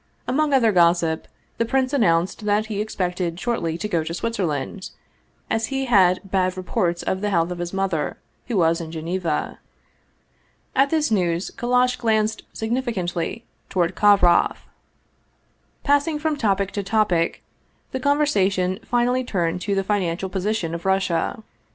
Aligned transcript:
Among 0.27 0.51
other 0.51 0.71
gossip, 0.71 1.27
the 1.59 1.63
prince 1.63 1.93
announced 1.93 2.45
that 2.45 2.65
he 2.65 2.81
ex 2.81 2.95
pected 2.95 3.39
shortly 3.39 3.77
to 3.77 3.87
go 3.87 4.03
to 4.03 4.15
Switzerland, 4.15 4.89
as 5.47 5.67
he 5.67 5.85
had 5.85 6.21
bad 6.23 6.57
reports 6.57 7.03
of 7.03 7.21
the 7.21 7.29
health 7.29 7.51
of 7.51 7.59
his 7.59 7.71
mother, 7.71 8.17
who 8.47 8.57
was 8.57 8.81
in 8.81 8.91
Geneva. 8.91 9.59
At 10.75 10.89
this 10.89 11.11
news 11.11 11.51
Kallash 11.55 11.99
glanced 11.99 12.41
significantly 12.51 13.45
toward 13.69 13.93
Kov 13.93 14.23
roff. 14.23 14.65
Passing 15.83 16.17
from 16.17 16.35
topic 16.35 16.71
to 16.71 16.81
topic, 16.81 17.43
the 17.91 17.99
conversation 17.99 18.79
finally 18.83 19.23
turned 19.23 19.61
to 19.61 19.75
the 19.75 19.83
financial 19.83 20.29
position 20.29 20.73
of 20.73 20.83
Russia. 20.83 21.43